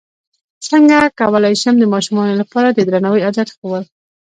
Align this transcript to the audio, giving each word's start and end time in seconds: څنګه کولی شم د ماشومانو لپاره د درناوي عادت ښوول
څنګه 0.67 0.97
کولی 1.19 1.53
شم 1.61 1.75
د 1.79 1.85
ماشومانو 1.93 2.33
لپاره 2.41 2.67
د 2.71 2.79
درناوي 2.87 3.21
عادت 3.25 3.47
ښوول 3.55 3.83